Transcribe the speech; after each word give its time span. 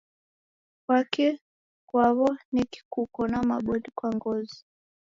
Kwani 0.83 1.27
kwawo'neki 1.87 2.79
kuko 2.93 3.19
na 3.31 3.39
maboli 3.49 3.89
kwa 3.97 4.09
ngozi 4.15 4.59